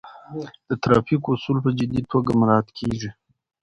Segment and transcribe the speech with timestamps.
[0.69, 3.09] د ترافیک اصول په جدي توګه مراعات کیږي.